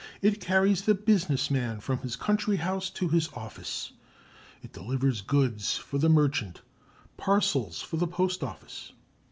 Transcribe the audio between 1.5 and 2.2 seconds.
man from his